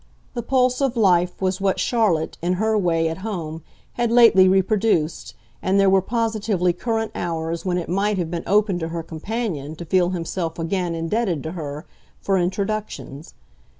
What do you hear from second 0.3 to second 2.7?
The pulse of life was what Charlotte, in